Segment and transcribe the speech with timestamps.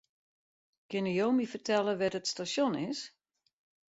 [0.89, 2.99] Kinne jo my fertelle wêr't it stasjon is?